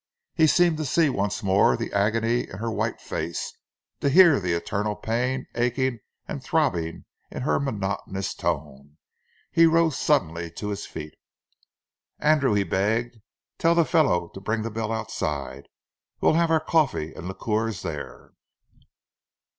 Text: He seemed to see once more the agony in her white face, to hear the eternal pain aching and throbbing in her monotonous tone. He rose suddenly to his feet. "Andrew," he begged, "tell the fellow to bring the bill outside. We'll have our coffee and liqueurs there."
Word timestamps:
He 0.33 0.47
seemed 0.47 0.77
to 0.77 0.85
see 0.85 1.09
once 1.11 1.43
more 1.43 1.77
the 1.77 1.93
agony 1.93 2.49
in 2.49 2.57
her 2.57 2.71
white 2.71 2.99
face, 2.99 3.53
to 3.99 4.09
hear 4.09 4.39
the 4.39 4.53
eternal 4.53 4.95
pain 4.95 5.45
aching 5.53 5.99
and 6.27 6.43
throbbing 6.43 7.05
in 7.29 7.43
her 7.43 7.59
monotonous 7.59 8.33
tone. 8.33 8.97
He 9.51 9.67
rose 9.67 9.95
suddenly 9.95 10.49
to 10.53 10.69
his 10.69 10.87
feet. 10.87 11.13
"Andrew," 12.17 12.55
he 12.55 12.63
begged, 12.63 13.17
"tell 13.59 13.75
the 13.75 13.85
fellow 13.85 14.29
to 14.29 14.41
bring 14.41 14.63
the 14.63 14.71
bill 14.71 14.91
outside. 14.91 15.67
We'll 16.19 16.33
have 16.33 16.49
our 16.49 16.59
coffee 16.59 17.13
and 17.13 17.27
liqueurs 17.27 17.83
there." 17.83 18.31